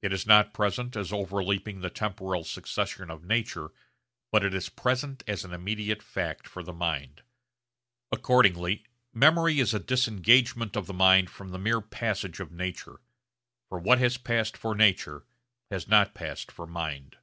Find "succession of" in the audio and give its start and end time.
2.44-3.24